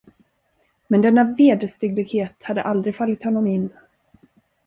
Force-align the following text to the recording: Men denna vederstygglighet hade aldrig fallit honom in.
Men 0.87 1.01
denna 1.01 1.23
vederstygglighet 1.23 2.43
hade 2.43 2.63
aldrig 2.63 2.95
fallit 2.95 3.23
honom 3.23 3.47
in. 3.47 3.69